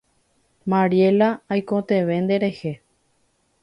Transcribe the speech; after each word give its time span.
Mariela, 0.71 1.29
aikotevẽ 1.55 2.17
nderehe. 2.23 2.73